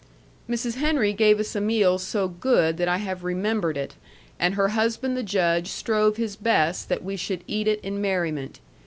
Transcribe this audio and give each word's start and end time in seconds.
Mrs. 0.49 0.77
Henry 0.77 1.13
gave 1.13 1.39
us 1.39 1.55
a 1.55 1.61
meal 1.61 1.99
so 1.99 2.27
good 2.27 2.77
that 2.77 2.87
I 2.87 2.97
have 2.97 3.23
remembered 3.23 3.77
it, 3.77 3.93
and 4.39 4.55
her 4.55 4.69
husband 4.69 5.15
the 5.15 5.21
Judge 5.21 5.67
strove 5.67 6.17
his 6.17 6.35
best 6.35 6.89
that 6.89 7.03
we 7.03 7.15
should 7.15 7.43
eat 7.45 7.67
it 7.67 7.79
in 7.81 8.01
merriment. 8.01 8.59